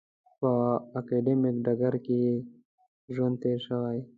[0.39, 0.51] په
[0.99, 2.35] اکاډمیک ډګر کې یې
[3.13, 3.99] ژوند تېر شوی.